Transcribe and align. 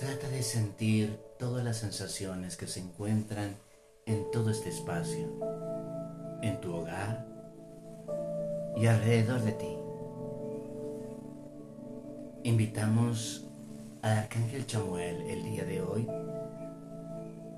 Trata 0.00 0.30
de 0.30 0.42
sentir 0.42 1.20
todas 1.38 1.62
las 1.62 1.76
sensaciones 1.76 2.56
que 2.56 2.66
se 2.66 2.80
encuentran 2.80 3.54
en 4.06 4.30
todo 4.30 4.48
este 4.48 4.70
espacio, 4.70 5.28
en 6.40 6.58
tu 6.62 6.74
hogar 6.74 7.26
y 8.78 8.86
alrededor 8.86 9.42
de 9.42 9.52
ti. 9.52 9.76
Invitamos 12.44 13.46
al 14.00 14.16
Arcángel 14.20 14.64
Chamuel 14.64 15.20
el 15.20 15.44
día 15.44 15.64
de 15.66 15.82
hoy 15.82 16.08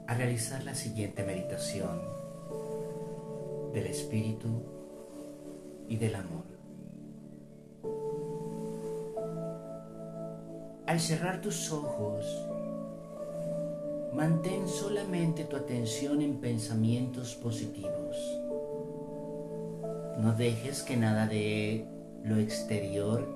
a 0.08 0.14
realizar 0.14 0.64
la 0.64 0.74
siguiente 0.74 1.22
meditación 1.22 2.02
del 3.72 3.86
Espíritu 3.86 4.48
y 5.88 5.96
del 5.96 6.16
amor. 6.16 6.51
Al 10.92 11.00
cerrar 11.00 11.40
tus 11.40 11.72
ojos, 11.72 12.26
mantén 14.12 14.68
solamente 14.68 15.44
tu 15.46 15.56
atención 15.56 16.20
en 16.20 16.36
pensamientos 16.36 17.34
positivos. 17.34 18.14
No 20.18 20.34
dejes 20.36 20.82
que 20.82 20.98
nada 20.98 21.26
de 21.26 21.88
lo 22.24 22.36
exterior 22.36 23.26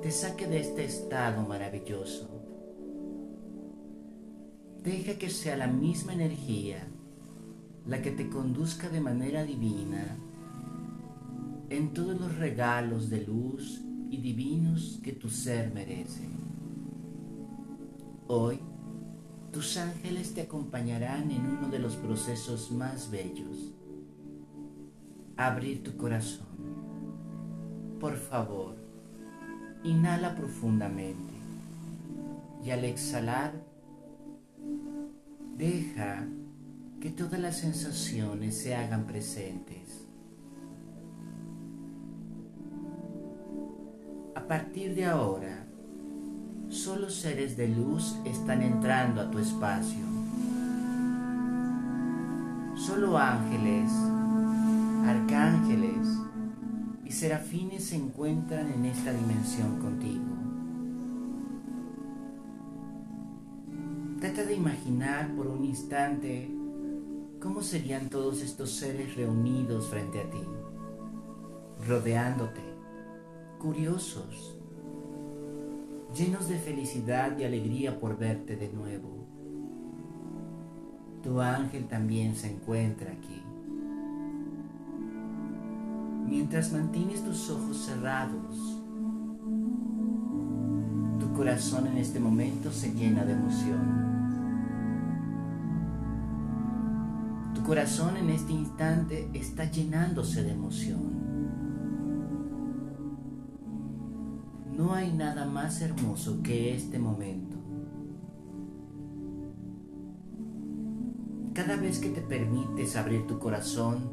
te 0.00 0.10
saque 0.10 0.46
de 0.46 0.60
este 0.60 0.86
estado 0.86 1.42
maravilloso. 1.42 2.26
Deja 4.82 5.18
que 5.18 5.28
sea 5.28 5.58
la 5.58 5.66
misma 5.66 6.14
energía 6.14 6.88
la 7.84 8.00
que 8.00 8.12
te 8.12 8.30
conduzca 8.30 8.88
de 8.88 9.02
manera 9.02 9.44
divina 9.44 10.16
en 11.68 11.92
todos 11.92 12.18
los 12.18 12.34
regalos 12.38 13.10
de 13.10 13.26
luz 13.26 13.82
y 14.08 14.16
divinos 14.16 15.00
que 15.04 15.12
tu 15.12 15.28
ser 15.28 15.70
merece. 15.74 16.41
Hoy, 18.28 18.60
tus 19.52 19.76
ángeles 19.76 20.32
te 20.32 20.42
acompañarán 20.42 21.30
en 21.30 21.44
uno 21.44 21.68
de 21.68 21.78
los 21.78 21.96
procesos 21.96 22.70
más 22.70 23.10
bellos. 23.10 23.74
Abrir 25.36 25.82
tu 25.82 25.96
corazón. 25.96 26.46
Por 27.98 28.16
favor, 28.16 28.76
inhala 29.84 30.34
profundamente 30.34 31.34
y 32.64 32.70
al 32.70 32.84
exhalar, 32.84 33.52
deja 35.56 36.26
que 37.00 37.10
todas 37.10 37.40
las 37.40 37.58
sensaciones 37.58 38.56
se 38.56 38.76
hagan 38.76 39.06
presentes. 39.06 40.06
A 44.36 44.46
partir 44.46 44.94
de 44.94 45.06
ahora, 45.06 45.61
solo 46.72 47.10
seres 47.10 47.56
de 47.56 47.68
luz 47.68 48.16
están 48.24 48.62
entrando 48.62 49.20
a 49.20 49.30
tu 49.30 49.38
espacio. 49.38 50.04
Solo 52.74 53.18
ángeles, 53.18 53.92
arcángeles 55.06 56.08
y 57.04 57.12
serafines 57.12 57.84
se 57.84 57.96
encuentran 57.96 58.72
en 58.72 58.86
esta 58.86 59.12
dimensión 59.12 59.78
contigo. 59.80 60.24
Trata 64.18 64.44
de 64.44 64.54
imaginar 64.54 65.34
por 65.36 65.48
un 65.48 65.64
instante 65.64 66.50
cómo 67.38 67.60
serían 67.60 68.08
todos 68.08 68.40
estos 68.40 68.70
seres 68.70 69.14
reunidos 69.14 69.88
frente 69.88 70.22
a 70.22 70.30
ti, 70.30 70.42
rodeándote, 71.86 72.62
curiosos, 73.58 74.61
llenos 76.14 76.48
de 76.48 76.58
felicidad 76.58 77.38
y 77.38 77.44
alegría 77.44 77.98
por 77.98 78.18
verte 78.18 78.56
de 78.56 78.68
nuevo. 78.72 79.26
Tu 81.22 81.40
ángel 81.40 81.86
también 81.86 82.34
se 82.34 82.50
encuentra 82.52 83.12
aquí. 83.12 83.42
Mientras 86.26 86.72
mantienes 86.72 87.24
tus 87.24 87.48
ojos 87.50 87.76
cerrados, 87.78 88.80
tu 91.20 91.32
corazón 91.34 91.86
en 91.86 91.98
este 91.98 92.20
momento 92.20 92.72
se 92.72 92.92
llena 92.92 93.24
de 93.24 93.32
emoción. 93.32 94.02
Tu 97.54 97.62
corazón 97.62 98.16
en 98.16 98.30
este 98.30 98.52
instante 98.52 99.30
está 99.32 99.70
llenándose 99.70 100.42
de 100.42 100.52
emoción. 100.52 101.21
Más 105.52 105.82
hermoso 105.82 106.42
que 106.42 106.74
este 106.74 106.98
momento. 106.98 107.58
Cada 111.52 111.76
vez 111.76 111.98
que 111.98 112.08
te 112.08 112.22
permites 112.22 112.96
abrir 112.96 113.26
tu 113.26 113.38
corazón, 113.38 114.10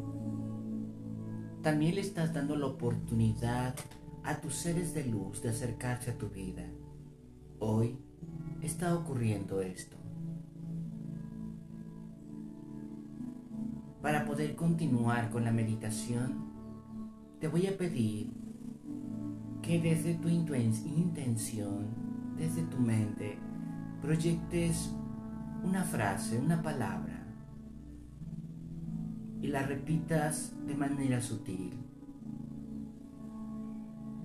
también 1.63 1.95
le 1.95 2.01
estás 2.01 2.33
dando 2.33 2.57
la 2.57 2.66
oportunidad 2.66 3.73
a 4.23 4.41
tus 4.41 4.55
seres 4.55 4.94
de 4.94 5.05
luz 5.05 5.41
de 5.41 5.49
acercarse 5.49 6.11
a 6.11 6.17
tu 6.17 6.28
vida. 6.29 6.66
Hoy 7.59 7.97
está 8.61 8.94
ocurriendo 8.94 9.61
esto. 9.61 9.95
Para 14.01 14.25
poder 14.25 14.55
continuar 14.55 15.29
con 15.29 15.45
la 15.45 15.51
meditación, 15.51 16.49
te 17.39 17.47
voy 17.47 17.67
a 17.67 17.78
pedir 17.78 18.38
que 19.69 19.80
desde 19.80 20.16
tu 20.16 20.28
intención, 20.28 21.85
desde 22.35 22.63
tu 22.63 22.80
mente, 22.80 23.38
proyectes 24.02 24.96
una 25.63 25.84
frase, 25.84 26.40
una 26.40 26.59
palabra 26.63 27.24
y 29.40 29.46
la 29.46 29.62
repitas 29.62 30.56
de 30.66 30.74
manera 30.74 31.22
sutil. 31.22 31.72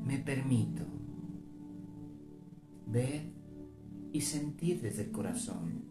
Me 0.06 0.16
permito 0.16 0.86
ver 2.86 3.30
y 4.14 4.22
sentir 4.22 4.80
desde 4.80 5.02
el 5.02 5.10
corazón. 5.10 5.84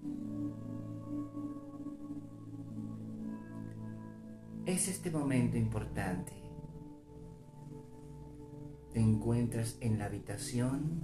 Es 4.66 4.88
este 4.88 5.12
momento 5.12 5.58
importante 5.58 6.43
te 8.94 9.00
encuentras 9.00 9.78
en 9.82 9.98
la 9.98 10.06
habitación 10.06 11.02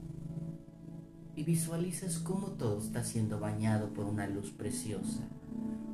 y 1.35 1.43
visualizas 1.43 2.19
cómo 2.19 2.51
todo 2.51 2.79
está 2.79 3.03
siendo 3.03 3.39
bañado 3.39 3.93
por 3.93 4.05
una 4.05 4.27
luz 4.27 4.51
preciosa, 4.51 5.27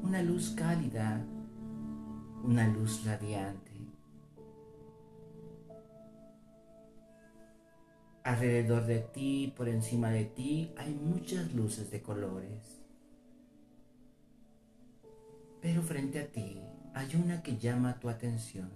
una 0.03 0.21
luz 0.21 0.51
cálida, 0.57 1.25
una 2.43 2.67
luz 2.67 3.05
radiante. 3.05 3.71
Alrededor 8.25 8.85
de 8.87 8.99
ti, 8.99 9.53
por 9.55 9.69
encima 9.69 10.09
de 10.09 10.25
ti, 10.25 10.73
hay 10.77 10.93
muchas 10.93 11.53
luces 11.53 11.91
de 11.91 12.01
colores. 12.01 12.81
Pero 15.61 15.81
frente 15.81 16.19
a 16.19 16.27
ti 16.27 16.59
hay 16.93 17.15
una 17.15 17.41
que 17.41 17.57
llama 17.57 17.99
tu 17.99 18.09
atención 18.09 18.69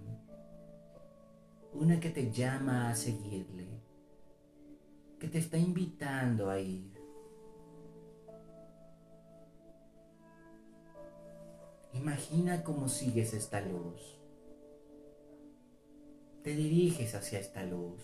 una 1.72 2.00
que 2.00 2.10
te 2.10 2.30
llama 2.30 2.90
a 2.90 2.94
seguirle, 2.94 3.68
que 5.18 5.28
te 5.28 5.38
está 5.38 5.56
invitando 5.56 6.50
a 6.50 6.58
ir. 6.60 6.90
Imagina 11.92 12.62
cómo 12.62 12.88
sigues 12.88 13.34
esta 13.34 13.60
luz. 13.60 14.18
Te 16.42 16.54
diriges 16.54 17.14
hacia 17.14 17.38
esta 17.38 17.64
luz. 17.64 18.02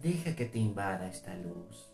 Deja 0.00 0.34
que 0.34 0.46
te 0.46 0.58
invada 0.58 1.08
esta 1.08 1.36
luz. 1.36 1.92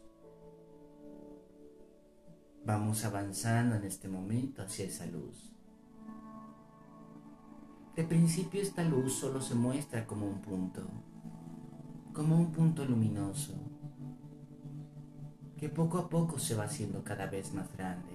Vamos 2.65 3.05
avanzando 3.05 3.77
en 3.77 3.85
este 3.85 4.09
momento 4.09 4.63
hacia 4.63 4.87
esa 4.87 5.07
luz. 5.07 5.58
De 7.99 8.05
principio 8.05 8.63
esta 8.63 8.85
luz 8.85 9.15
solo 9.15 9.41
se 9.41 9.57
muestra 9.57 10.07
como 10.07 10.25
un 10.25 10.41
punto, 10.41 10.87
como 12.13 12.37
un 12.37 12.53
punto 12.53 12.85
luminoso, 12.85 13.55
que 15.57 15.69
poco 15.69 15.99
a 15.99 16.09
poco 16.09 16.39
se 16.39 16.55
va 16.55 16.63
haciendo 16.63 17.03
cada 17.03 17.27
vez 17.27 17.53
más 17.53 17.67
grande. 17.77 18.13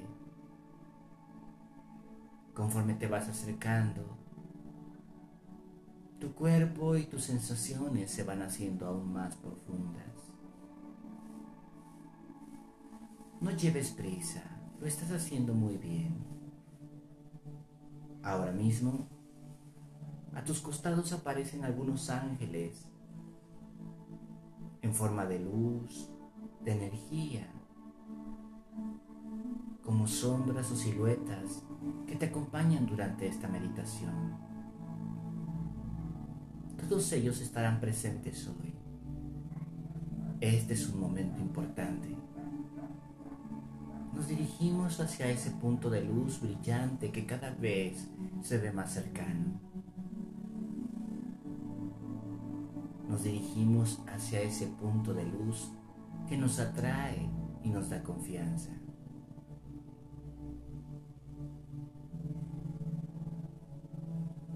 Conforme 2.53 2.93
te 2.93 3.07
vas 3.07 3.27
acercando, 3.27 4.05
tu 6.17 6.33
cuerpo 6.33 6.95
y 6.95 7.03
tus 7.03 7.25
sensaciones 7.25 8.09
se 8.09 8.23
van 8.23 8.41
haciendo 8.41 8.87
aún 8.87 9.11
más 9.11 9.35
profundas. 9.35 10.13
No 13.41 13.51
lleves 13.51 13.91
prisa, 13.91 14.43
lo 14.79 14.87
estás 14.87 15.11
haciendo 15.11 15.53
muy 15.53 15.75
bien. 15.75 16.23
Ahora 18.23 18.53
mismo 18.53 19.12
a 20.35 20.43
tus 20.43 20.61
costados 20.61 21.13
aparecen 21.13 21.63
algunos 21.63 22.09
ángeles 22.09 22.87
en 24.81 24.93
forma 24.93 25.25
de 25.25 25.39
luz, 25.39 26.09
de 26.63 26.71
energía, 26.71 27.47
como 29.83 30.07
sombras 30.07 30.71
o 30.71 30.75
siluetas 30.75 31.63
que 32.07 32.15
te 32.15 32.27
acompañan 32.27 32.85
durante 32.85 33.27
esta 33.27 33.47
meditación. 33.47 34.37
Todos 36.77 37.11
ellos 37.13 37.39
estarán 37.41 37.79
presentes 37.79 38.47
hoy. 38.47 38.73
Este 40.41 40.73
es 40.73 40.89
un 40.89 40.99
momento 40.99 41.39
importante. 41.39 42.17
Nos 44.13 44.27
dirigimos 44.27 44.99
hacia 44.99 45.29
ese 45.29 45.51
punto 45.51 45.89
de 45.89 46.03
luz 46.03 46.41
brillante 46.41 47.11
que 47.11 47.25
cada 47.25 47.51
vez 47.51 48.09
se 48.41 48.57
ve 48.57 48.71
más 48.71 48.93
cercano. 48.93 49.72
Nos 53.13 53.25
dirigimos 53.25 54.01
hacia 54.07 54.41
ese 54.41 54.65
punto 54.65 55.13
de 55.13 55.23
luz 55.23 55.71
que 56.27 56.35
nos 56.35 56.59
atrae 56.59 57.29
y 57.63 57.69
nos 57.69 57.87
da 57.91 58.01
confianza. 58.01 58.71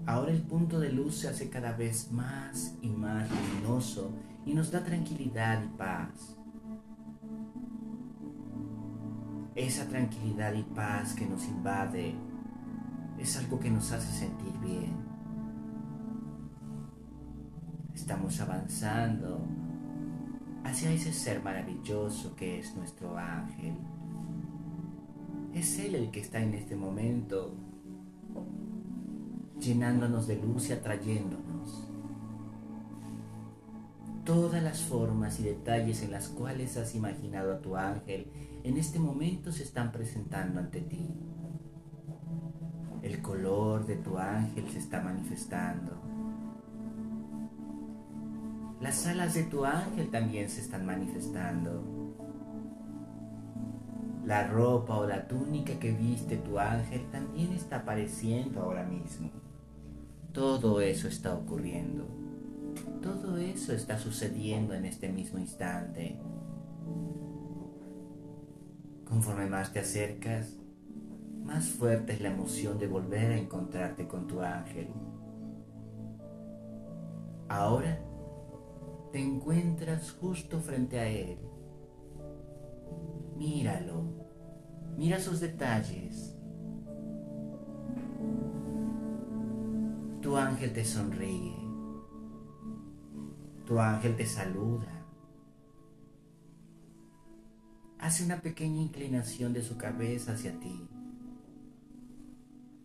Ahora 0.06 0.32
el 0.32 0.42
punto 0.42 0.80
de 0.80 0.90
luz 0.90 1.18
se 1.18 1.28
hace 1.28 1.48
cada 1.48 1.70
vez 1.70 2.10
más 2.10 2.74
y 2.82 2.88
más 2.88 3.28
luminoso 3.30 4.10
y 4.44 4.54
nos 4.54 4.72
da 4.72 4.82
tranquilidad 4.82 5.62
y 5.62 5.68
paz. 5.78 6.36
Esa 9.54 9.86
tranquilidad 9.86 10.52
y 10.54 10.64
paz 10.64 11.14
que 11.14 11.26
nos 11.26 11.46
invade 11.46 12.16
es 13.20 13.36
algo 13.36 13.60
que 13.60 13.70
nos 13.70 13.92
hace 13.92 14.10
sentir 14.10 14.58
bien. 14.58 15.07
Estamos 18.08 18.40
avanzando 18.40 19.38
hacia 20.64 20.90
ese 20.90 21.12
ser 21.12 21.42
maravilloso 21.42 22.34
que 22.36 22.58
es 22.58 22.74
nuestro 22.74 23.18
ángel. 23.18 23.74
Es 25.52 25.78
Él 25.78 25.94
el 25.94 26.10
que 26.10 26.20
está 26.20 26.40
en 26.40 26.54
este 26.54 26.74
momento 26.74 27.54
llenándonos 29.60 30.26
de 30.26 30.40
luz 30.40 30.70
y 30.70 30.72
atrayéndonos. 30.72 31.86
Todas 34.24 34.62
las 34.62 34.80
formas 34.80 35.38
y 35.40 35.42
detalles 35.42 36.02
en 36.02 36.10
las 36.10 36.28
cuales 36.28 36.78
has 36.78 36.94
imaginado 36.94 37.52
a 37.52 37.60
tu 37.60 37.76
ángel 37.76 38.32
en 38.64 38.78
este 38.78 38.98
momento 38.98 39.52
se 39.52 39.64
están 39.64 39.92
presentando 39.92 40.60
ante 40.60 40.80
ti. 40.80 41.10
El 43.02 43.20
color 43.20 43.84
de 43.84 43.96
tu 43.96 44.16
ángel 44.16 44.66
se 44.70 44.78
está 44.78 45.02
manifestando. 45.02 45.97
Las 48.80 49.06
alas 49.06 49.34
de 49.34 49.42
tu 49.42 49.64
ángel 49.64 50.08
también 50.10 50.48
se 50.48 50.60
están 50.60 50.86
manifestando. 50.86 51.82
La 54.24 54.46
ropa 54.46 54.96
o 54.98 55.06
la 55.06 55.26
túnica 55.26 55.78
que 55.80 55.90
viste 55.90 56.36
tu 56.36 56.58
ángel 56.58 57.10
también 57.10 57.52
está 57.52 57.78
apareciendo 57.78 58.62
ahora 58.62 58.84
mismo. 58.84 59.30
Todo 60.32 60.80
eso 60.80 61.08
está 61.08 61.34
ocurriendo. 61.34 62.06
Todo 63.02 63.36
eso 63.38 63.72
está 63.72 63.98
sucediendo 63.98 64.74
en 64.74 64.84
este 64.84 65.08
mismo 65.08 65.40
instante. 65.40 66.20
Conforme 69.04 69.46
más 69.46 69.72
te 69.72 69.80
acercas, 69.80 70.56
más 71.42 71.66
fuerte 71.66 72.12
es 72.12 72.20
la 72.20 72.28
emoción 72.28 72.78
de 72.78 72.86
volver 72.86 73.32
a 73.32 73.38
encontrarte 73.38 74.06
con 74.06 74.28
tu 74.28 74.40
ángel. 74.40 74.88
Ahora 77.48 78.07
te 79.12 79.20
encuentras 79.20 80.12
justo 80.12 80.60
frente 80.60 80.98
a 80.98 81.08
él. 81.08 81.38
Míralo, 83.36 84.02
mira 84.96 85.20
sus 85.20 85.40
detalles, 85.40 86.38
Tu 90.28 90.36
ángel 90.36 90.74
te 90.74 90.84
sonríe. 90.84 91.56
Tu 93.64 93.78
ángel 93.80 94.14
te 94.14 94.26
saluda. 94.26 95.06
Hace 97.98 98.24
una 98.26 98.42
pequeña 98.42 98.82
inclinación 98.82 99.54
de 99.54 99.62
su 99.62 99.78
cabeza 99.78 100.32
hacia 100.32 100.58
ti. 100.60 100.86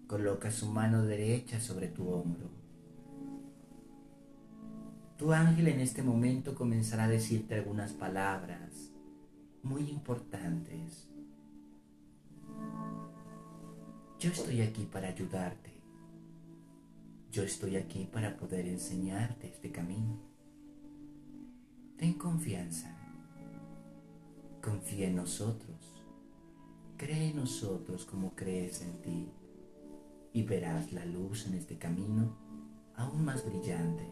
Coloca 0.08 0.52
su 0.52 0.68
mano 0.68 1.04
derecha 1.04 1.60
sobre 1.60 1.90
tu 1.90 2.08
hombro. 2.08 2.63
Tu 5.24 5.32
ángel 5.32 5.70
en 5.70 5.80
este 5.80 6.04
momento 6.04 6.54
comenzará 6.54 7.06
a 7.06 7.08
decirte 7.08 7.56
algunas 7.56 7.94
palabras 7.94 8.92
muy 9.62 9.90
importantes. 9.90 11.08
Yo 14.20 14.32
estoy 14.32 14.60
aquí 14.60 14.84
para 14.84 15.08
ayudarte. 15.08 15.72
Yo 17.32 17.44
estoy 17.44 17.78
aquí 17.78 18.04
para 18.04 18.36
poder 18.36 18.68
enseñarte 18.68 19.48
este 19.48 19.72
camino. 19.72 20.20
Ten 21.96 22.16
confianza. 22.16 22.94
Confía 24.62 25.08
en 25.08 25.16
nosotros. 25.16 26.04
Cree 26.98 27.30
en 27.30 27.38
nosotros 27.38 28.04
como 28.04 28.36
crees 28.36 28.82
en 28.82 29.02
ti. 29.02 29.32
Y 30.34 30.44
verás 30.44 30.92
la 30.92 31.06
luz 31.06 31.48
en 31.48 31.54
este 31.54 31.78
camino 31.78 32.36
aún 32.98 33.24
más 33.24 33.46
brillante. 33.46 34.06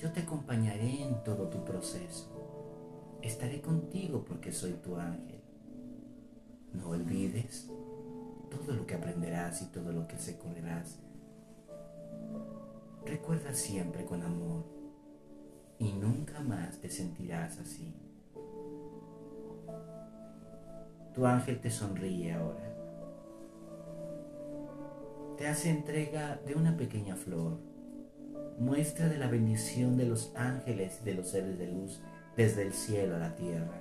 Yo 0.00 0.10
te 0.12 0.20
acompañaré 0.20 1.02
en 1.02 1.22
todo 1.24 1.48
tu 1.48 1.62
proceso. 1.62 2.30
Estaré 3.20 3.60
contigo 3.60 4.24
porque 4.26 4.50
soy 4.50 4.72
tu 4.72 4.96
ángel. 4.96 5.42
No 6.72 6.88
olvides 6.88 7.70
todo 8.50 8.74
lo 8.74 8.86
que 8.86 8.94
aprenderás 8.94 9.60
y 9.60 9.66
todo 9.66 9.92
lo 9.92 10.08
que 10.08 10.16
se 10.16 10.38
correrás. 10.38 11.00
Recuerda 13.04 13.52
siempre 13.52 14.06
con 14.06 14.22
amor 14.22 14.64
y 15.78 15.92
nunca 15.92 16.40
más 16.40 16.78
te 16.78 16.88
sentirás 16.88 17.58
así. 17.58 17.94
Tu 21.14 21.26
ángel 21.26 21.60
te 21.60 21.70
sonríe 21.70 22.32
ahora. 22.32 22.74
Te 25.36 25.46
hace 25.46 25.68
entrega 25.68 26.36
de 26.46 26.54
una 26.54 26.74
pequeña 26.78 27.16
flor, 27.16 27.58
muestra 28.60 29.08
de 29.08 29.16
la 29.16 29.26
bendición 29.26 29.96
de 29.96 30.04
los 30.04 30.32
ángeles 30.36 30.98
y 31.00 31.04
de 31.06 31.14
los 31.14 31.30
seres 31.30 31.58
de 31.58 31.66
luz 31.66 31.98
desde 32.36 32.60
el 32.60 32.74
cielo 32.74 33.16
a 33.16 33.18
la 33.18 33.34
tierra. 33.34 33.80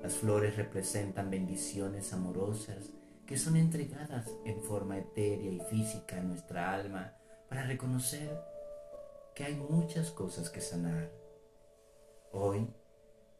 Las 0.00 0.14
flores 0.14 0.56
representan 0.56 1.28
bendiciones 1.28 2.12
amorosas 2.12 2.90
que 3.26 3.36
son 3.36 3.56
entregadas 3.56 4.30
en 4.44 4.62
forma 4.62 4.98
etérea 4.98 5.50
y 5.50 5.58
física 5.68 6.18
a 6.18 6.22
nuestra 6.22 6.72
alma 6.72 7.12
para 7.48 7.64
reconocer 7.64 8.40
que 9.34 9.42
hay 9.42 9.56
muchas 9.56 10.12
cosas 10.12 10.48
que 10.48 10.60
sanar. 10.60 11.10
Hoy, 12.30 12.72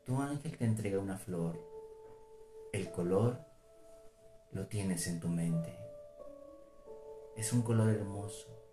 tu 0.05 0.21
ángel 0.21 0.59
te 0.59 0.65
entrega 0.65 0.99
una 0.99 1.19
flor. 1.19 1.57
El 2.73 2.91
color 2.91 3.39
lo 4.51 4.67
tienes 4.67 5.07
en 5.07 5.21
tu 5.21 5.29
mente. 5.29 5.79
Es 7.37 7.53
un 7.53 7.63
color 7.63 7.91
hermoso. 7.91 8.68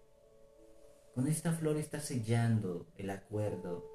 Con 1.15 1.29
esta 1.29 1.53
flor 1.53 1.77
estás 1.77 2.03
sellando 2.03 2.87
el 2.97 3.09
acuerdo 3.09 3.89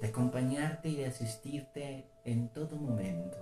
de 0.00 0.08
acompañarte 0.08 0.88
y 0.88 0.96
de 0.96 1.04
asistirte 1.04 2.08
en 2.24 2.48
todo 2.48 2.76
momento 2.76 3.36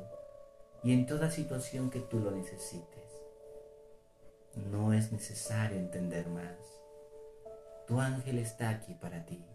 y 0.83 0.92
en 0.92 1.06
toda 1.06 1.30
situación 1.30 1.90
que 1.90 2.00
tú 2.00 2.18
lo 2.18 2.33
necesites. 2.33 3.23
No 4.56 4.92
es 4.92 5.12
necesario 5.12 5.78
entender 5.78 6.28
más. 6.28 6.59
Tu 7.87 8.00
ángel 8.00 8.40
está 8.40 8.71
aquí 8.71 8.94
para 8.94 9.25
ti. 9.25 9.47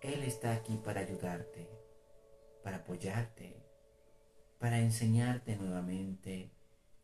Él 0.00 0.22
está 0.22 0.52
aquí 0.52 0.76
para 0.76 1.00
ayudarte, 1.00 1.68
para 2.62 2.76
apoyarte, 2.76 3.56
para 4.60 4.78
enseñarte 4.78 5.56
nuevamente 5.56 6.52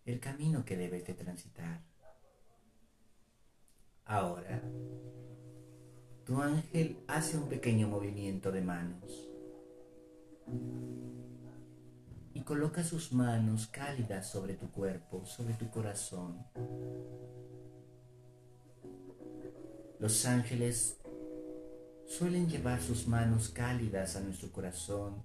el 0.04 0.20
camino 0.20 0.64
que 0.64 0.76
debes 0.76 1.04
de 1.08 1.14
transitar. 1.14 1.89
Ahora, 4.10 4.60
tu 6.24 6.42
ángel 6.42 6.98
hace 7.06 7.38
un 7.38 7.48
pequeño 7.48 7.86
movimiento 7.86 8.50
de 8.50 8.60
manos 8.60 9.30
y 12.34 12.40
coloca 12.42 12.82
sus 12.82 13.12
manos 13.12 13.68
cálidas 13.68 14.28
sobre 14.28 14.54
tu 14.54 14.68
cuerpo, 14.72 15.24
sobre 15.26 15.54
tu 15.54 15.70
corazón. 15.70 16.44
Los 20.00 20.26
ángeles 20.26 20.98
suelen 22.08 22.48
llevar 22.48 22.82
sus 22.82 23.06
manos 23.06 23.48
cálidas 23.48 24.16
a 24.16 24.20
nuestro 24.22 24.50
corazón 24.50 25.22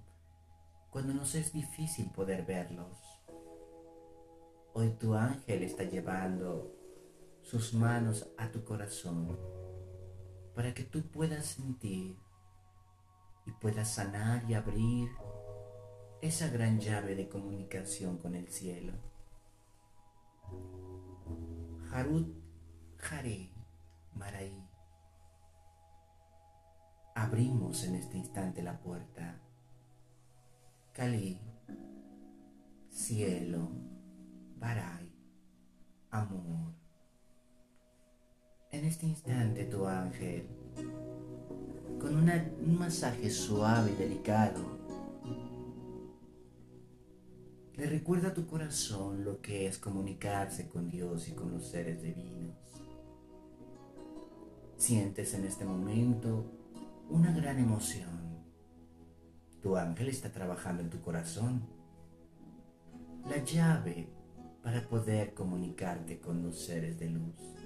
cuando 0.90 1.12
nos 1.12 1.34
es 1.34 1.52
difícil 1.52 2.08
poder 2.12 2.46
verlos. 2.46 2.96
Hoy 4.74 4.90
tu 4.90 5.12
ángel 5.14 5.64
está 5.64 5.82
llevando 5.82 6.75
sus 7.46 7.74
manos 7.74 8.28
a 8.38 8.50
tu 8.50 8.64
corazón 8.64 9.38
para 10.52 10.74
que 10.74 10.82
tú 10.82 11.02
puedas 11.02 11.46
sentir 11.46 12.18
y 13.46 13.52
puedas 13.52 13.94
sanar 13.94 14.50
y 14.50 14.54
abrir 14.54 15.08
esa 16.20 16.48
gran 16.48 16.80
llave 16.80 17.14
de 17.14 17.28
comunicación 17.28 18.18
con 18.18 18.34
el 18.34 18.48
cielo. 18.48 18.94
Harut 21.92 22.34
Hare 23.08 23.52
Marai. 24.14 24.68
Abrimos 27.14 27.84
en 27.84 27.94
este 27.94 28.16
instante 28.16 28.60
la 28.60 28.80
puerta. 28.80 29.40
Kali, 30.92 31.40
cielo, 32.90 33.70
Barai, 34.56 35.14
amor. 36.10 36.85
En 38.76 38.84
este 38.84 39.06
instante 39.06 39.64
tu 39.64 39.86
ángel, 39.86 40.46
con 41.98 42.14
un 42.14 42.78
masaje 42.78 43.30
suave 43.30 43.92
y 43.92 43.94
delicado, 43.94 44.62
le 47.74 47.86
recuerda 47.86 48.28
a 48.28 48.34
tu 48.34 48.46
corazón 48.46 49.24
lo 49.24 49.40
que 49.40 49.66
es 49.66 49.78
comunicarse 49.78 50.68
con 50.68 50.90
Dios 50.90 51.26
y 51.26 51.32
con 51.32 51.52
los 51.52 51.66
seres 51.68 52.02
divinos. 52.02 52.54
Sientes 54.76 55.32
en 55.32 55.46
este 55.46 55.64
momento 55.64 56.44
una 57.08 57.32
gran 57.32 57.58
emoción. 57.58 58.44
Tu 59.62 59.74
ángel 59.74 60.08
está 60.08 60.30
trabajando 60.30 60.82
en 60.82 60.90
tu 60.90 61.00
corazón. 61.00 61.62
La 63.26 63.42
llave 63.42 64.06
para 64.62 64.86
poder 64.86 65.32
comunicarte 65.32 66.20
con 66.20 66.42
los 66.42 66.60
seres 66.60 66.98
de 66.98 67.08
luz. 67.08 67.56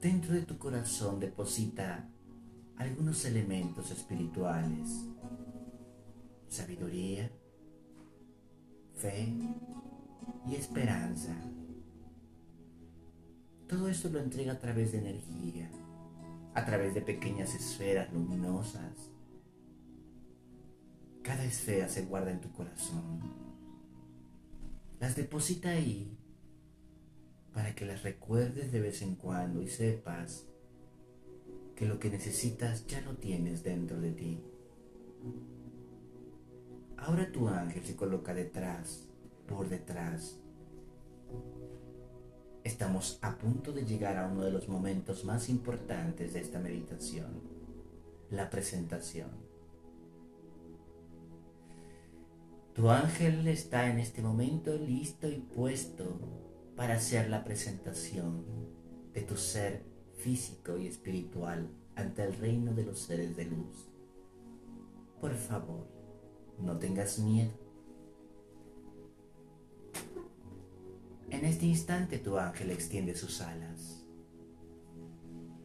Dentro 0.00 0.34
de 0.34 0.42
tu 0.42 0.58
corazón 0.58 1.18
deposita 1.18 2.08
algunos 2.76 3.24
elementos 3.24 3.90
espirituales. 3.90 5.06
Sabiduría, 6.48 7.30
fe 8.94 9.32
y 10.46 10.54
esperanza. 10.54 11.34
Todo 13.66 13.88
esto 13.88 14.10
lo 14.10 14.20
entrega 14.20 14.52
a 14.52 14.58
través 14.58 14.92
de 14.92 14.98
energía, 14.98 15.70
a 16.54 16.64
través 16.64 16.94
de 16.94 17.00
pequeñas 17.00 17.54
esferas 17.54 18.12
luminosas. 18.12 19.10
Cada 21.22 21.44
esfera 21.44 21.88
se 21.88 22.04
guarda 22.04 22.30
en 22.30 22.40
tu 22.40 22.52
corazón. 22.52 23.20
Las 25.00 25.16
deposita 25.16 25.70
ahí 25.70 26.18
para 27.54 27.74
que 27.74 27.86
las 27.86 28.02
recuerdes 28.02 28.72
de 28.72 28.80
vez 28.80 29.00
en 29.02 29.14
cuando 29.14 29.62
y 29.62 29.68
sepas 29.68 30.46
que 31.76 31.86
lo 31.86 31.98
que 31.98 32.10
necesitas 32.10 32.86
ya 32.86 33.00
lo 33.00 33.14
tienes 33.14 33.62
dentro 33.62 34.00
de 34.00 34.12
ti. 34.12 34.44
Ahora 36.96 37.30
tu 37.32 37.48
ángel 37.48 37.84
se 37.84 37.96
coloca 37.96 38.34
detrás, 38.34 39.08
por 39.46 39.68
detrás, 39.68 40.40
Estamos 42.64 43.18
a 43.20 43.36
punto 43.36 43.72
de 43.72 43.84
llegar 43.84 44.16
a 44.16 44.26
uno 44.26 44.42
de 44.42 44.50
los 44.50 44.68
momentos 44.70 45.22
más 45.26 45.50
importantes 45.50 46.32
de 46.32 46.40
esta 46.40 46.58
meditación, 46.58 47.42
la 48.30 48.48
presentación. 48.48 49.28
Tu 52.72 52.88
ángel 52.88 53.46
está 53.48 53.90
en 53.90 53.98
este 53.98 54.22
momento 54.22 54.74
listo 54.78 55.28
y 55.28 55.40
puesto 55.40 56.43
para 56.76 56.94
hacer 56.94 57.30
la 57.30 57.44
presentación 57.44 58.44
de 59.12 59.22
tu 59.22 59.36
ser 59.36 59.84
físico 60.16 60.76
y 60.76 60.86
espiritual 60.86 61.70
ante 61.94 62.24
el 62.24 62.34
reino 62.34 62.74
de 62.74 62.84
los 62.84 62.98
seres 63.00 63.36
de 63.36 63.44
luz. 63.44 63.88
Por 65.20 65.34
favor, 65.34 65.86
no 66.58 66.78
tengas 66.78 67.18
miedo 67.18 67.64
En 71.34 71.44
este 71.44 71.66
instante 71.66 72.18
tu 72.20 72.38
ángel 72.38 72.70
extiende 72.70 73.16
sus 73.16 73.40
alas. 73.40 74.06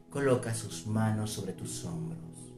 Coloca 0.10 0.56
sus 0.56 0.88
manos 0.88 1.32
sobre 1.32 1.54
tus 1.54 1.86
hombros 1.86 2.56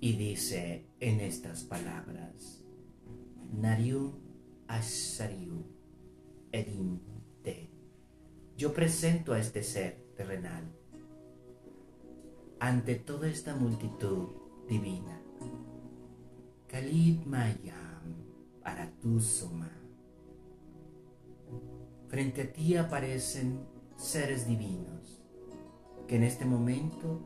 y 0.00 0.14
dice 0.14 0.86
en 0.98 1.20
estas 1.20 1.62
palabras, 1.64 2.64
Nariu 3.52 4.14
Ashariu 4.66 5.66
Edim 6.52 7.00
Te. 7.42 7.70
Yo 8.56 8.72
presento 8.72 9.32
a 9.32 9.38
este 9.38 9.62
ser 9.62 10.04
terrenal 10.16 10.64
ante 12.60 12.94
toda 12.94 13.28
esta 13.28 13.56
multitud 13.56 14.28
divina. 14.68 15.20
Kalid 16.68 17.24
Mayam 17.26 18.24
Aratusoma 18.62 19.82
frente 22.12 22.42
a 22.42 22.52
ti 22.52 22.76
aparecen 22.76 23.66
seres 23.96 24.46
divinos 24.46 25.22
que 26.06 26.16
en 26.16 26.24
este 26.24 26.44
momento 26.44 27.20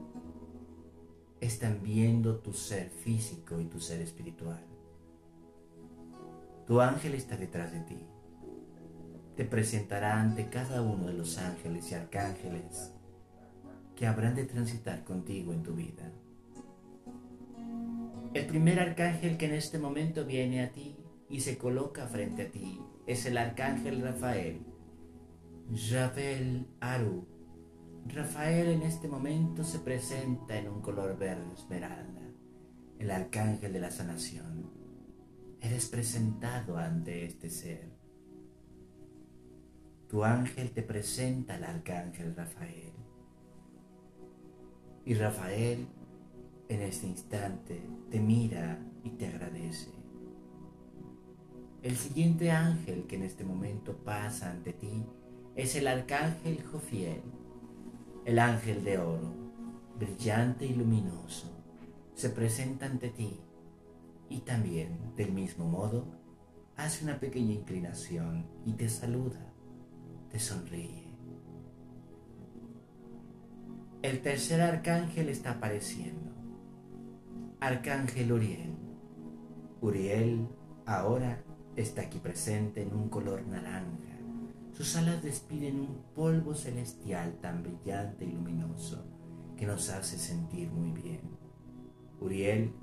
están 1.41 1.83
viendo 1.83 2.39
tu 2.39 2.53
ser 2.53 2.91
físico 2.91 3.61
y 3.61 3.65
tu 3.65 3.81
ser 3.81 4.01
espiritual. 4.01 4.65
Tu 6.69 6.81
ángel 6.81 7.15
está 7.15 7.37
detrás 7.37 7.73
de 7.73 7.81
ti. 7.81 8.07
Te 9.37 9.45
presentará 9.45 10.21
ante 10.21 10.47
cada 10.47 10.83
uno 10.83 11.07
de 11.07 11.13
los 11.13 11.39
ángeles 11.39 11.91
y 11.91 11.95
arcángeles 11.95 12.93
que 13.95 14.07
habrán 14.07 14.35
de 14.35 14.45
transitar 14.45 15.05
contigo 15.05 15.53
en 15.53 15.63
tu 15.63 15.75
vida. 15.75 16.11
El 18.35 18.47
primer 18.47 18.81
arcángel 18.81 19.37
que 19.37 19.47
en 19.47 19.55
este 19.55 19.79
momento 19.79 20.25
viene 20.25 20.63
a 20.63 20.73
ti 20.73 20.97
y 21.29 21.41
se 21.41 21.57
coloca 21.57 22.07
frente 22.07 22.43
a 22.43 22.51
ti 22.51 22.81
es 23.07 23.27
el 23.27 23.39
arcángel 23.39 24.03
Rafael 24.03 24.61
Rafael 25.69 26.65
Aru. 26.81 27.27
Rafael 28.07 28.69
en 28.69 28.83
este 28.83 29.09
momento 29.09 29.65
se 29.65 29.81
presenta 29.81 30.57
en 30.57 30.69
un 30.69 30.81
color 30.81 31.19
verde 31.19 31.55
esmeralda, 31.55 32.23
el 33.01 33.11
arcángel 33.11 33.73
de 33.73 33.81
la 33.81 33.91
sanación. 33.91 34.71
Eres 35.61 35.87
presentado 35.87 36.79
ante 36.79 37.25
este 37.25 37.51
ser. 37.51 37.96
Tu 40.09 40.23
ángel 40.23 40.71
te 40.71 40.83
presenta 40.83 41.57
al 41.57 41.65
arcángel 41.65 42.35
Rafael. 42.35 42.93
Y 45.05 45.15
Rafael 45.15 45.87
en 46.69 46.83
este 46.83 47.07
instante 47.07 47.81
te 48.11 48.21
mira 48.21 48.79
y 49.03 49.11
te 49.11 49.27
agradece. 49.27 49.91
El 51.83 51.97
siguiente 51.97 52.51
ángel 52.51 53.07
que 53.07 53.17
en 53.17 53.23
este 53.23 53.45
momento 53.45 53.97
pasa 53.97 54.51
ante 54.51 54.73
ti 54.73 55.05
es 55.55 55.77
el 55.77 55.87
arcángel 55.87 56.63
Jofiel, 56.65 57.23
el 58.25 58.39
ángel 58.39 58.85
de 58.85 58.99
oro, 58.99 59.33
brillante 59.99 60.67
y 60.67 60.75
luminoso, 60.75 61.51
se 62.15 62.31
presenta 62.31 62.87
ante 62.87 63.11
ti 63.11 63.41
y 64.29 64.41
también, 64.41 65.15
del 65.17 65.33
mismo 65.33 65.67
modo, 65.67 66.07
hace 66.77 67.05
una 67.05 67.21
pequeña 67.21 67.53
inclinación 67.53 68.47
y 68.65 68.73
te 68.73 68.89
saluda, 68.89 69.46
sonríe. 70.39 71.05
El 74.03 74.23
tercer 74.23 74.61
arcángel 74.61 75.29
está 75.29 75.53
apareciendo, 75.53 76.33
Arcángel 77.61 78.33
Uriel. 78.33 78.77
Uriel 79.81 80.49
ahora 80.85 81.43
está 81.75 82.03
aquí 82.03 82.19
presente 82.19 82.83
en 82.83 82.95
un 82.95 83.09
color 83.09 83.47
naranja 83.47 84.07
sus 84.77 84.95
alas 84.97 85.23
despiden 85.23 85.81
un 85.81 86.03
polvo 86.15 86.55
celestial 86.55 87.39
tan 87.41 87.63
brillante 87.63 88.27
y 88.27 88.33
luminoso 88.33 89.07
que 89.57 89.65
nos 89.65 89.89
hace 89.89 90.19
sentir 90.19 90.69
muy 90.71 90.91
bien. 90.91 91.23
Uriel 92.21 92.75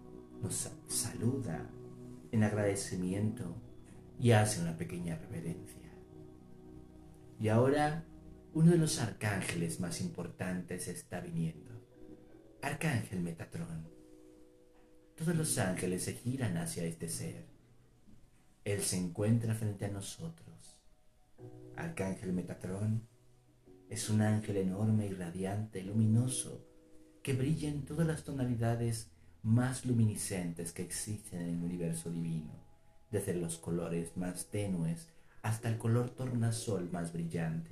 nos 0.42 0.72
saluda 0.88 1.70
en 2.32 2.44
agradecimiento 2.44 3.56
y 4.20 4.32
hace 4.32 4.64
una 4.64 4.76
pequeña 4.76 5.18
reverencia. 5.18 5.83
Y 7.44 7.50
ahora 7.50 8.06
uno 8.54 8.72
de 8.72 8.78
los 8.78 9.02
arcángeles 9.02 9.82
más 9.82 10.00
importantes 10.00 10.88
está 10.88 11.20
viniendo. 11.20 11.72
Arcángel 12.62 13.20
Metatrón. 13.20 13.86
Todos 15.18 15.36
los 15.36 15.58
ángeles 15.58 16.04
se 16.04 16.14
giran 16.14 16.56
hacia 16.56 16.86
este 16.86 17.10
ser. 17.10 17.46
Él 18.64 18.82
se 18.82 18.96
encuentra 18.96 19.56
frente 19.56 19.84
a 19.84 19.90
nosotros 19.90 20.80
Arcángel 21.76 22.32
Metatrón 22.32 23.10
es 23.90 24.10
un 24.10 24.22
ángel 24.22 24.56
enorme 24.56 25.08
y 25.08 25.14
radiante, 25.14 25.84
luminoso, 25.84 26.66
que 27.24 27.34
brilla 27.34 27.68
en 27.68 27.84
todas 27.84 28.08
las 28.08 28.24
tonalidades 28.24 29.12
más 29.42 29.86
luminiscentes 29.86 30.72
que 30.72 30.84
existen 30.84 31.42
en 31.42 31.58
el 31.58 31.64
universo 31.66 32.10
divino, 32.10 32.54
desde 33.12 33.34
los 33.34 33.58
colores 33.58 34.16
más 34.16 34.50
tenues 34.50 35.10
hasta 35.44 35.70
el 35.70 35.78
color 35.78 36.10
tornasol 36.10 36.90
más 36.92 37.14
brillante. 37.14 37.70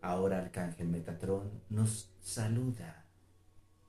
Ahora 0.00 0.38
Arcángel 0.38 0.88
Metatrón 0.88 1.62
nos 1.68 2.10
saluda 2.20 3.06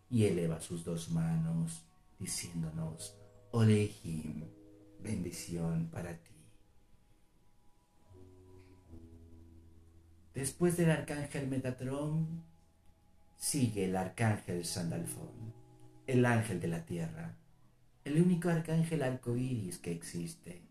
y 0.10 0.26
eleva 0.26 0.60
sus 0.60 0.84
dos 0.84 1.10
manos 1.10 1.86
diciéndonos, 2.20 3.18
Olehim, 3.52 4.44
bendición 5.00 5.90
para 5.92 6.18
ti. 6.18 6.30
Después 10.34 10.76
del 10.78 10.92
arcángel 10.92 11.48
Metatrón, 11.48 12.44
sigue 13.38 13.86
el 13.86 13.96
arcángel 13.96 14.66
Sandalfón, 14.66 15.54
el 16.06 16.26
ángel 16.26 16.60
de 16.60 16.68
la 16.68 16.86
tierra, 16.86 17.38
el 18.04 18.22
único 18.22 18.50
arcángel 18.50 19.04
arcoíris 19.04 19.80
que 19.80 19.92
existe. 19.92 20.69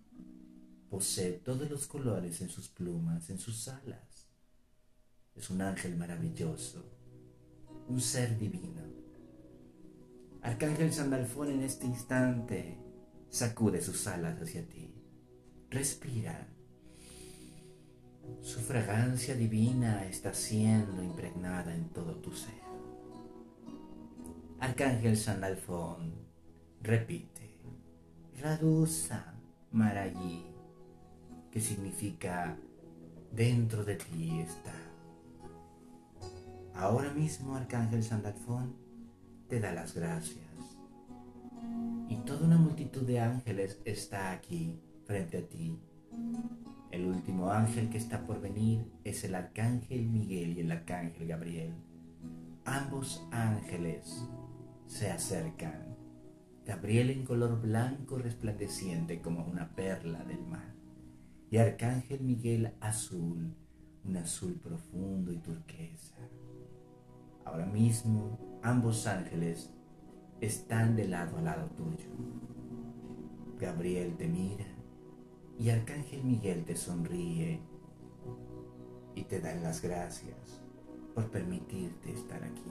Posee 0.90 1.32
todos 1.32 1.70
los 1.70 1.86
colores 1.86 2.40
en 2.40 2.48
sus 2.48 2.68
plumas, 2.68 3.28
en 3.30 3.38
sus 3.38 3.68
alas. 3.68 4.28
Es 5.34 5.50
un 5.50 5.60
ángel 5.60 5.96
maravilloso, 5.96 6.84
un 7.88 8.00
ser 8.00 8.38
divino. 8.38 8.82
Arcángel 10.42 10.92
Sandalfón 10.92 11.50
en 11.50 11.62
este 11.62 11.86
instante 11.86 12.78
sacude 13.28 13.82
sus 13.82 14.06
alas 14.06 14.40
hacia 14.40 14.66
ti. 14.66 14.94
Respira. 15.70 16.48
Su 18.40 18.60
fragancia 18.60 19.34
divina 19.34 20.06
está 20.06 20.32
siendo 20.32 21.02
impregnada 21.02 21.74
en 21.74 21.90
todo 21.90 22.16
tu 22.16 22.32
ser. 22.32 22.62
Arcángel 24.60 25.16
Sandalfón 25.16 26.14
repite, 26.80 27.60
Radusa 28.40 29.34
Marayi, 29.70 30.46
que 31.50 31.60
significa 31.60 32.56
dentro 33.32 33.84
de 33.84 33.96
ti 33.96 34.40
está. 34.40 34.74
Ahora 36.74 37.12
mismo 37.12 37.56
Arcángel 37.56 38.02
Sandalfón 38.02 38.76
te 39.48 39.60
da 39.60 39.72
las 39.72 39.94
gracias. 39.94 40.46
Y 42.08 42.16
toda 42.18 42.46
una 42.46 42.58
multitud 42.58 43.02
de 43.02 43.20
ángeles 43.20 43.80
está 43.84 44.30
aquí 44.30 44.80
frente 45.04 45.38
a 45.38 45.48
ti. 45.48 45.78
El 46.90 47.06
último 47.06 47.50
ángel 47.50 47.90
que 47.90 47.98
está 47.98 48.24
por 48.24 48.40
venir 48.40 48.90
es 49.04 49.24
el 49.24 49.34
arcángel 49.34 50.06
Miguel 50.06 50.56
y 50.56 50.60
el 50.60 50.72
arcángel 50.72 51.26
Gabriel. 51.26 51.74
Ambos 52.64 53.26
ángeles 53.30 54.24
se 54.86 55.10
acercan. 55.10 55.96
Gabriel 56.64 57.10
en 57.10 57.24
color 57.24 57.60
blanco 57.60 58.18
resplandeciente 58.18 59.20
como 59.20 59.44
una 59.44 59.74
perla 59.74 60.24
del 60.24 60.44
mar. 60.46 60.77
Y 61.50 61.56
arcángel 61.56 62.20
Miguel 62.20 62.74
azul, 62.80 63.54
un 64.04 64.16
azul 64.16 64.54
profundo 64.54 65.32
y 65.32 65.38
turquesa. 65.38 66.16
Ahora 67.44 67.66
mismo 67.66 68.60
ambos 68.62 69.06
ángeles 69.06 69.70
están 70.40 70.96
de 70.96 71.08
lado 71.08 71.38
a 71.38 71.42
lado 71.42 71.68
tuyo. 71.70 72.10
Gabriel 73.58 74.16
te 74.16 74.28
mira 74.28 74.66
y 75.58 75.70
Arcángel 75.70 76.22
Miguel 76.22 76.64
te 76.64 76.76
sonríe 76.76 77.60
y 79.16 79.24
te 79.24 79.40
dan 79.40 79.62
las 79.62 79.82
gracias 79.82 80.62
por 81.14 81.28
permitirte 81.30 82.12
estar 82.12 82.42
aquí. 82.44 82.62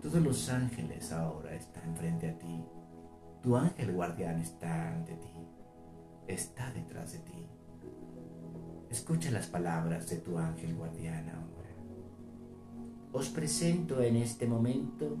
Todos 0.00 0.22
los 0.22 0.48
ángeles 0.48 1.12
ahora 1.12 1.54
están 1.54 1.94
frente 1.96 2.30
a 2.30 2.38
ti. 2.38 2.64
Tu 3.42 3.54
ángel 3.54 3.92
guardián 3.92 4.38
está 4.40 4.94
ante 4.94 5.16
ti, 5.16 5.46
está 6.28 6.72
detrás 6.72 7.12
de 7.12 7.18
ti. 7.20 7.46
Escucha 8.90 9.30
las 9.30 9.46
palabras 9.46 10.08
de 10.08 10.16
tu 10.16 10.38
ángel 10.38 10.74
guardián 10.74 11.28
ahora. 11.28 11.70
Os 13.12 13.28
presento 13.28 14.02
en 14.02 14.16
este 14.16 14.46
momento 14.46 15.16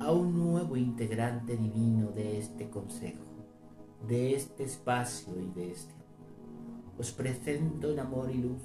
a 0.00 0.12
un 0.12 0.38
nuevo 0.38 0.76
integrante 0.76 1.56
divino 1.56 2.10
de 2.10 2.38
este 2.38 2.68
consejo, 2.68 3.24
de 4.06 4.34
este 4.34 4.64
espacio 4.64 5.40
y 5.40 5.50
de 5.50 5.72
este 5.72 5.92
amor. 5.92 6.06
Os 6.98 7.12
presento 7.12 7.92
en 7.92 8.00
amor 8.00 8.30
y 8.30 8.38
luz 8.38 8.62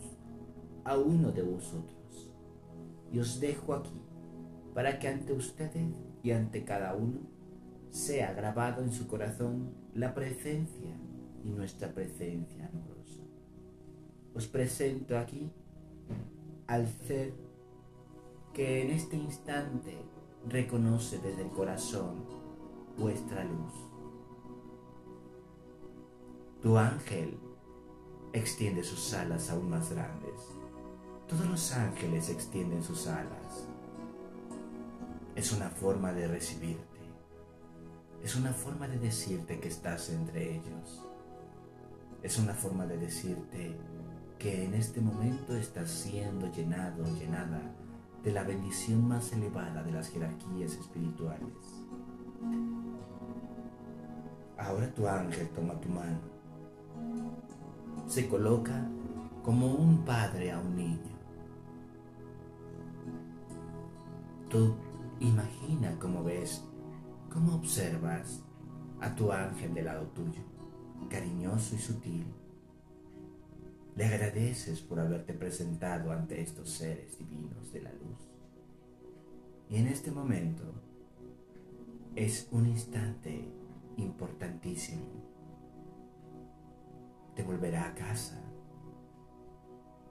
a 0.83 0.97
uno 0.97 1.31
de 1.31 1.41
vosotros 1.41 2.31
y 3.11 3.19
os 3.19 3.39
dejo 3.39 3.73
aquí 3.73 4.01
para 4.73 4.99
que 4.99 5.07
ante 5.07 5.33
ustedes 5.33 5.95
y 6.23 6.31
ante 6.31 6.63
cada 6.63 6.95
uno 6.95 7.19
sea 7.89 8.33
grabado 8.33 8.81
en 8.81 8.91
su 8.91 9.07
corazón 9.07 9.73
la 9.93 10.13
presencia 10.13 10.95
y 11.43 11.49
nuestra 11.49 11.93
presencia 11.93 12.67
amorosa. 12.67 13.21
Os 14.33 14.47
presento 14.47 15.17
aquí 15.17 15.51
al 16.67 16.87
ser 16.87 17.33
que 18.53 18.81
en 18.81 18.91
este 18.91 19.17
instante 19.17 19.97
reconoce 20.47 21.19
desde 21.19 21.43
el 21.43 21.49
corazón 21.49 22.25
vuestra 22.97 23.43
luz. 23.43 23.73
Tu 26.61 26.77
ángel 26.77 27.37
extiende 28.33 28.83
sus 28.83 29.13
alas 29.13 29.49
aún 29.49 29.69
más 29.69 29.91
grandes. 29.91 30.41
Todos 31.27 31.47
los 31.47 31.71
ángeles 31.73 32.29
extienden 32.29 32.83
sus 32.83 33.07
alas. 33.07 33.67
Es 35.35 35.51
una 35.51 35.69
forma 35.69 36.11
de 36.13 36.27
recibirte. 36.27 36.99
Es 38.23 38.35
una 38.35 38.53
forma 38.53 38.87
de 38.87 38.99
decirte 38.99 39.59
que 39.59 39.69
estás 39.69 40.09
entre 40.09 40.55
ellos. 40.55 41.05
Es 42.23 42.37
una 42.37 42.53
forma 42.53 42.85
de 42.85 42.97
decirte 42.97 43.75
que 44.37 44.65
en 44.65 44.73
este 44.73 45.01
momento 45.01 45.55
estás 45.55 45.89
siendo 45.89 46.51
llenado, 46.51 47.03
llenada 47.15 47.61
de 48.23 48.31
la 48.31 48.43
bendición 48.43 49.07
más 49.07 49.31
elevada 49.33 49.83
de 49.83 49.91
las 49.91 50.09
jerarquías 50.09 50.73
espirituales. 50.73 51.47
Ahora 54.57 54.93
tu 54.93 55.07
ángel 55.07 55.49
toma 55.49 55.79
tu 55.81 55.89
mano. 55.89 56.19
Se 58.05 58.29
coloca 58.29 58.87
como 59.43 59.73
un 59.73 60.05
padre 60.05 60.51
a 60.51 60.59
un 60.59 60.75
niño. 60.75 61.11
Tú 64.49 64.75
imagina 65.19 65.97
cómo 65.99 66.23
ves, 66.23 66.63
cómo 67.31 67.55
observas 67.55 68.43
a 68.99 69.15
tu 69.15 69.31
ángel 69.31 69.73
del 69.73 69.85
lado 69.85 70.05
tuyo, 70.07 70.41
cariñoso 71.09 71.75
y 71.75 71.79
sutil 71.79 72.25
le 73.95 74.05
agradeces 74.05 74.79
por 74.79 74.99
haberte 74.99 75.33
presentado 75.33 76.11
ante 76.11 76.41
estos 76.41 76.69
seres 76.69 77.17
divinos 77.17 77.71
de 77.73 77.81
la 77.81 77.91
luz. 77.91 78.17
Y 79.69 79.77
en 79.77 79.87
este 79.87 80.11
momento 80.11 80.63
es 82.15 82.47
un 82.51 82.67
instante 82.67 83.47
importantísimo. 83.97 85.05
Te 87.35 87.43
volverá 87.43 87.87
a 87.87 87.95
casa. 87.95 88.41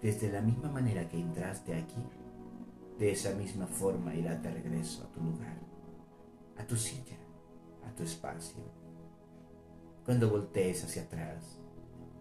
Desde 0.03 0.31
la 0.33 0.41
misma 0.41 0.71
manera 0.71 1.09
que 1.09 1.19
entraste 1.19 1.75
aquí, 1.75 2.03
de 2.99 3.13
esa 3.13 3.35
misma 3.35 3.67
forma 3.67 4.15
irá 4.15 4.37
de 4.37 4.51
regreso 4.51 5.05
a 5.05 5.13
tu 5.13 5.23
lugar, 5.23 5.59
a 6.57 6.67
tu 6.67 6.77
silla, 6.77 7.17
a 7.87 7.95
tu 7.95 8.03
espacio. 8.03 8.63
Cuando 10.05 10.31
voltees 10.31 10.85
hacia 10.85 11.03
atrás, 11.03 11.61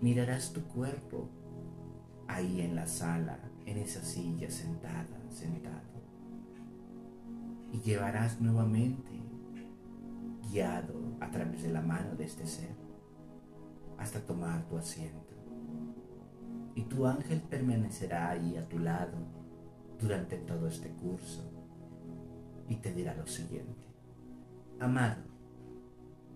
mirarás 0.02 0.54
tu 0.54 0.62
cuerpo 0.64 1.30
ahí 2.28 2.62
en 2.62 2.76
la 2.76 2.88
sala, 2.88 3.40
en 3.66 3.78
esa 3.78 4.04
silla 4.04 4.50
sentada, 4.50 5.20
sentado. 5.30 6.00
Y 7.72 7.80
llevarás 7.82 8.42
nuevamente, 8.42 9.12
guiado 10.50 11.18
a 11.20 11.30
través 11.32 11.64
de 11.64 11.70
la 11.70 11.82
mano 11.82 12.16
de 12.16 12.26
este 12.26 12.46
ser, 12.46 12.76
hasta 13.98 14.20
tomar 14.20 14.68
tu 14.68 14.78
asiento. 14.78 15.36
Y 16.76 16.84
tu 16.84 17.06
ángel 17.06 17.42
permanecerá 17.42 18.30
ahí 18.30 18.56
a 18.58 18.68
tu 18.68 18.80
lado 18.80 19.18
durante 20.00 20.38
todo 20.38 20.68
este 20.68 20.90
curso 20.90 21.52
y 22.70 22.76
te 22.76 22.94
dirá 22.94 23.14
lo 23.16 23.28
siguiente. 23.28 23.88
Amado, 24.80 25.24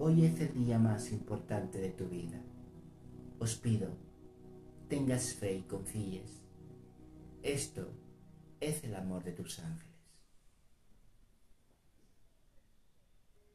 hoy 0.06 0.26
es 0.26 0.38
el 0.42 0.54
día 0.54 0.78
más 0.78 1.14
importante 1.14 1.78
de 1.80 1.90
tu 1.90 2.10
vida. 2.10 2.38
Os 3.40 3.56
pido 3.56 3.88
tengas 4.90 5.34
fe 5.34 5.54
y 5.54 5.62
confíes. 5.62 6.42
Esto 7.42 7.90
es 8.60 8.84
el 8.84 8.96
amor 8.96 9.24
de 9.24 9.32
tus 9.32 9.60
ángeles. 9.60 9.96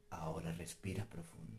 Ahora 0.09 0.51
respira 0.53 1.05
profundo. 1.05 1.59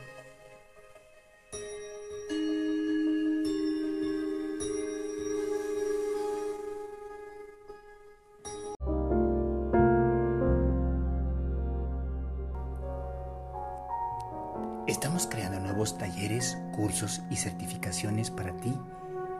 y 17.29 17.35
certificaciones 17.35 18.29
para 18.29 18.55
ti 18.57 18.73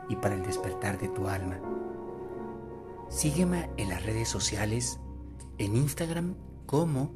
y 0.08 0.16
para 0.16 0.34
el 0.34 0.42
despertar 0.42 0.98
de 0.98 1.08
tu 1.08 1.28
alma. 1.28 1.60
Sígueme 3.08 3.70
en 3.76 3.88
las 3.88 4.04
redes 4.04 4.28
sociales, 4.28 4.98
en 5.58 5.76
Instagram 5.76 6.34
como 6.66 7.12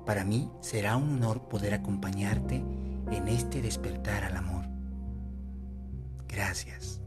Para 0.07 0.25
mí 0.25 0.51
será 0.61 0.97
un 0.97 1.16
honor 1.16 1.49
poder 1.49 1.75
acompañarte 1.75 2.64
en 3.11 3.29
este 3.29 3.61
despertar 3.61 4.25
al 4.25 4.37
amor. 4.37 4.64
Gracias. 6.29 7.03